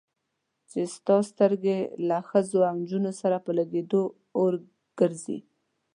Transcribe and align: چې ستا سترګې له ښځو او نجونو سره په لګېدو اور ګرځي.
چې 0.69 0.79
ستا 0.95 1.17
سترګې 1.31 1.77
له 2.07 2.17
ښځو 2.29 2.59
او 2.69 2.75
نجونو 2.81 3.11
سره 3.21 3.37
په 3.45 3.51
لګېدو 3.57 4.03
اور 4.39 4.53
ګرځي. 4.99 5.39